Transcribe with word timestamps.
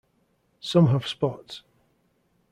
Some 0.59 0.87
have 0.87 1.07
spots. 1.07 1.61